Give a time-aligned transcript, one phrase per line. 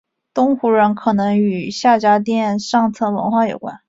[0.33, 3.79] 东胡人可能与夏家店上层文化相关。